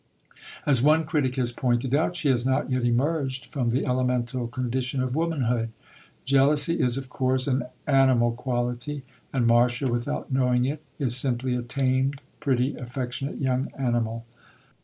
As 0.65 0.81
one 0.81 1.03
critic 1.03 1.35
has 1.35 1.51
pointed 1.51 1.93
out, 1.93 2.15
"she 2.15 2.27
has 2.29 2.43
not 2.43 2.71
yet 2.71 2.83
emerged 2.83 3.51
from 3.53 3.69
the 3.69 3.85
elemental 3.85 4.47
condition 4.47 4.99
of 4.99 5.15
womanhood." 5.15 5.69
Jealousy 6.25 6.79
is, 6.79 6.97
of 6.97 7.07
course, 7.07 7.45
an 7.45 7.65
"animal 7.85 8.31
quality," 8.31 9.03
and 9.31 9.45
Marcia, 9.45 9.85
without 9.91 10.31
knowing 10.33 10.65
it, 10.65 10.81
is 10.97 11.15
simply 11.15 11.55
a 11.55 11.61
tamed, 11.61 12.19
pretty, 12.39 12.75
affectionate 12.77 13.39
young 13.39 13.71
animal. 13.77 14.25